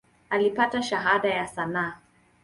Alipata 0.29 0.81
Shahada 0.83 1.29
ya 1.29 1.47
sanaa. 1.47 1.93